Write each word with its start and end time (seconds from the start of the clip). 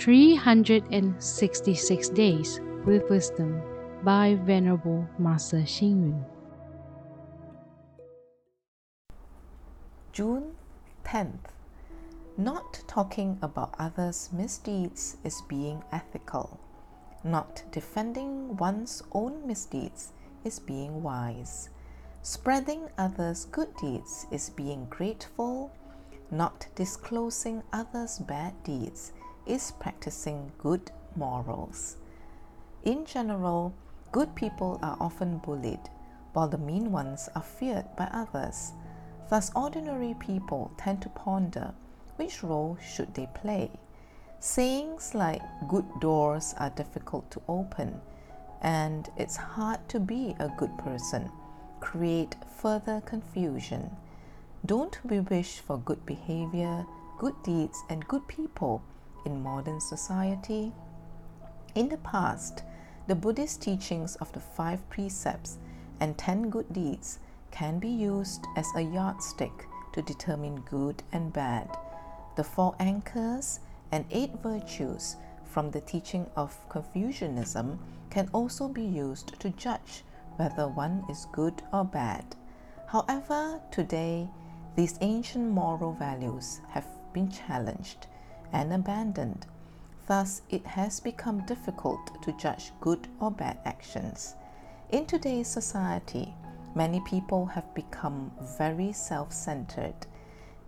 366 0.00 2.08
Days 2.08 2.58
with 2.86 3.10
Wisdom 3.10 3.60
by 4.02 4.38
Venerable 4.46 5.06
Master 5.18 5.58
Xing 5.58 6.00
Yun. 6.00 6.24
June 10.10 10.54
10th. 11.04 11.52
Not 12.38 12.82
talking 12.86 13.38
about 13.42 13.74
others' 13.78 14.30
misdeeds 14.32 15.18
is 15.22 15.42
being 15.50 15.84
ethical. 15.92 16.58
Not 17.22 17.64
defending 17.70 18.56
one's 18.56 19.02
own 19.12 19.46
misdeeds 19.46 20.12
is 20.44 20.60
being 20.60 21.02
wise. 21.02 21.68
Spreading 22.22 22.88
others' 22.96 23.44
good 23.44 23.76
deeds 23.76 24.26
is 24.30 24.48
being 24.48 24.86
grateful. 24.86 25.70
Not 26.30 26.68
disclosing 26.74 27.62
others' 27.70 28.18
bad 28.18 28.54
deeds 28.64 29.12
is 29.46 29.72
practicing 29.78 30.52
good 30.58 30.90
morals. 31.16 31.96
In 32.84 33.04
general, 33.04 33.74
good 34.12 34.34
people 34.34 34.78
are 34.82 34.96
often 35.00 35.38
bullied, 35.38 35.90
while 36.32 36.48
the 36.48 36.58
mean 36.58 36.92
ones 36.92 37.28
are 37.34 37.42
feared 37.42 37.86
by 37.96 38.06
others. 38.12 38.72
Thus, 39.28 39.50
ordinary 39.54 40.14
people 40.14 40.72
tend 40.76 41.02
to 41.02 41.08
ponder 41.08 41.72
which 42.16 42.42
role 42.42 42.78
should 42.80 43.14
they 43.14 43.28
play. 43.34 43.70
Sayings 44.40 45.14
like 45.14 45.42
good 45.68 45.86
doors 46.00 46.54
are 46.58 46.70
difficult 46.70 47.30
to 47.30 47.42
open 47.48 48.00
and 48.62 49.08
it's 49.16 49.36
hard 49.36 49.88
to 49.88 50.00
be 50.00 50.34
a 50.38 50.48
good 50.56 50.76
person 50.78 51.30
create 51.80 52.36
further 52.58 53.00
confusion. 53.06 53.90
Don't 54.64 54.98
we 55.04 55.20
wish 55.20 55.60
for 55.60 55.78
good 55.78 56.04
behavior, 56.04 56.86
good 57.18 57.34
deeds, 57.42 57.82
and 57.88 58.06
good 58.06 58.26
people 58.28 58.82
in 59.24 59.42
modern 59.42 59.80
society? 59.80 60.72
In 61.74 61.88
the 61.88 61.98
past, 61.98 62.62
the 63.06 63.14
Buddhist 63.14 63.62
teachings 63.62 64.16
of 64.16 64.32
the 64.32 64.40
five 64.40 64.88
precepts 64.88 65.58
and 66.00 66.16
ten 66.16 66.50
good 66.50 66.72
deeds 66.72 67.18
can 67.50 67.78
be 67.78 67.88
used 67.88 68.46
as 68.56 68.66
a 68.76 68.80
yardstick 68.82 69.66
to 69.92 70.02
determine 70.02 70.60
good 70.60 71.02
and 71.12 71.32
bad. 71.32 71.76
The 72.36 72.44
four 72.44 72.74
anchors 72.78 73.60
and 73.92 74.04
eight 74.10 74.32
virtues 74.42 75.16
from 75.44 75.70
the 75.70 75.80
teaching 75.80 76.26
of 76.36 76.56
Confucianism 76.68 77.78
can 78.08 78.28
also 78.32 78.68
be 78.68 78.84
used 78.84 79.38
to 79.40 79.50
judge 79.50 80.04
whether 80.36 80.68
one 80.68 81.04
is 81.10 81.26
good 81.32 81.62
or 81.72 81.84
bad. 81.84 82.24
However, 82.86 83.60
today, 83.70 84.28
these 84.76 84.96
ancient 85.00 85.50
moral 85.50 85.92
values 85.92 86.60
have 86.70 86.86
been 87.12 87.30
challenged 87.30 88.06
and 88.52 88.72
abandoned. 88.72 89.46
Thus, 90.06 90.42
it 90.50 90.66
has 90.66 91.00
become 91.00 91.46
difficult 91.46 92.22
to 92.22 92.32
judge 92.32 92.72
good 92.80 93.08
or 93.20 93.30
bad 93.30 93.58
actions. 93.64 94.34
In 94.90 95.06
today's 95.06 95.48
society, 95.48 96.34
many 96.74 97.00
people 97.00 97.46
have 97.46 97.74
become 97.74 98.32
very 98.58 98.92
self 98.92 99.32
centered. 99.32 100.06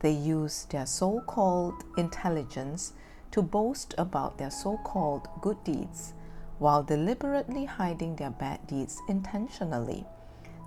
They 0.00 0.12
use 0.12 0.64
their 0.70 0.86
so 0.86 1.20
called 1.26 1.84
intelligence 1.96 2.94
to 3.32 3.42
boast 3.42 3.94
about 3.98 4.38
their 4.38 4.50
so 4.50 4.78
called 4.78 5.28
good 5.40 5.62
deeds 5.64 6.14
while 6.58 6.82
deliberately 6.82 7.64
hiding 7.66 8.16
their 8.16 8.30
bad 8.30 8.66
deeds 8.66 9.00
intentionally. 9.08 10.06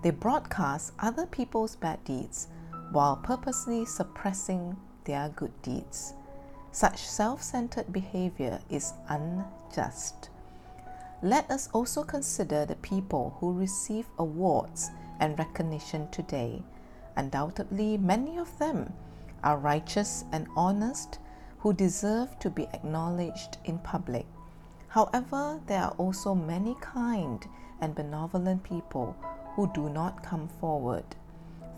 They 0.04 0.12
broadcast 0.12 0.94
other 1.00 1.26
people's 1.26 1.76
bad 1.76 2.04
deeds 2.04 2.48
while 2.92 3.18
purposely 3.18 3.86
suppressing 3.86 4.78
their 5.06 5.30
good 5.30 5.60
deeds. 5.62 6.14
Such 6.72 7.08
self 7.08 7.42
centered 7.42 7.92
behavior 7.92 8.60
is 8.70 8.94
unjust. 9.08 10.30
Let 11.22 11.50
us 11.52 11.68
also 11.74 12.04
consider 12.04 12.66
the 12.66 12.76
people 12.76 13.36
who 13.40 13.52
receive 13.52 14.08
awards 14.18 14.92
and 15.20 15.38
recognition 15.38 16.10
today. 16.12 16.64
Undoubtedly, 17.16 17.98
many 17.98 18.38
of 18.38 18.58
them 18.60 18.94
are 19.44 19.58
righteous 19.58 20.26
and 20.32 20.48
honest 20.56 21.20
who 21.60 21.74
deserve 21.74 22.38
to 22.40 22.50
be 22.50 22.64
acknowledged 22.74 23.58
in 23.66 23.80
public. 23.80 24.26
However, 24.90 25.60
there 25.68 25.84
are 25.84 25.96
also 25.98 26.34
many 26.34 26.76
kind 26.80 27.46
and 27.82 27.96
benevolent 27.96 28.64
people 28.64 29.16
who 29.56 29.72
do 29.74 29.90
not 29.90 30.24
come 30.24 30.48
forward. 30.48 31.04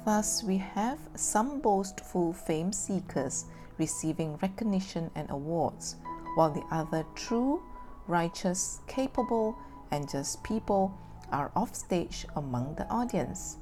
Thus, 0.03 0.43
we 0.43 0.57
have 0.57 0.97
some 1.13 1.59
boastful 1.59 2.33
fame 2.33 2.73
seekers 2.73 3.45
receiving 3.77 4.37
recognition 4.37 5.11
and 5.13 5.29
awards, 5.29 5.97
while 6.35 6.49
the 6.49 6.65
other 6.71 7.05
true, 7.13 7.61
righteous, 8.07 8.79
capable, 8.87 9.55
and 9.91 10.09
just 10.09 10.43
people 10.43 10.97
are 11.31 11.51
off 11.55 11.75
stage 11.75 12.25
among 12.35 12.75
the 12.75 12.89
audience. 12.89 13.57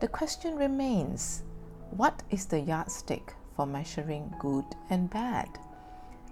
The 0.00 0.08
question 0.08 0.56
remains 0.56 1.44
what 1.90 2.22
is 2.30 2.46
the 2.46 2.58
yardstick 2.60 3.34
for 3.54 3.64
measuring 3.64 4.34
good 4.40 4.64
and 4.90 5.08
bad? 5.08 5.48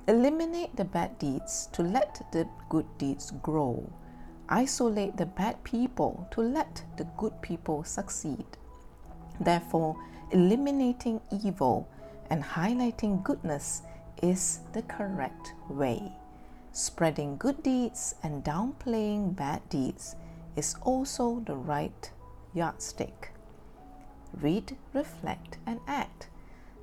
Eliminate 0.08 0.74
the 0.74 0.84
bad 0.84 1.18
deeds 1.18 1.68
to 1.72 1.82
let 1.82 2.26
the 2.32 2.48
good 2.68 2.86
deeds 2.98 3.30
grow. 3.40 3.88
Isolate 4.48 5.16
the 5.16 5.26
bad 5.26 5.62
people 5.62 6.26
to 6.32 6.40
let 6.40 6.84
the 6.96 7.04
good 7.16 7.40
people 7.40 7.84
succeed. 7.84 8.44
Therefore, 9.40 9.96
eliminating 10.30 11.20
evil 11.30 11.88
and 12.30 12.42
highlighting 12.42 13.22
goodness 13.22 13.82
is 14.22 14.60
the 14.72 14.82
correct 14.82 15.52
way. 15.68 16.12
Spreading 16.72 17.36
good 17.36 17.62
deeds 17.62 18.14
and 18.22 18.42
downplaying 18.42 19.36
bad 19.36 19.68
deeds 19.68 20.16
is 20.56 20.74
also 20.82 21.42
the 21.46 21.54
right 21.54 22.10
yardstick. 22.52 23.30
Read, 24.40 24.76
reflect, 24.92 25.58
and 25.66 25.80
act. 25.86 26.28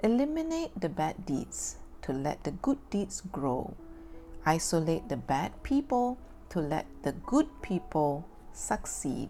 Eliminate 0.03 0.79
the 0.79 0.89
bad 0.89 1.25
deeds 1.25 1.77
to 2.03 2.13
let 2.13 2.43
the 2.43 2.51
good 2.51 2.79
deeds 2.89 3.21
grow. 3.31 3.73
Isolate 4.45 5.09
the 5.09 5.17
bad 5.17 5.61
people 5.63 6.17
to 6.49 6.59
let 6.59 6.85
the 7.03 7.11
good 7.11 7.47
people 7.61 8.25
succeed. 8.53 9.29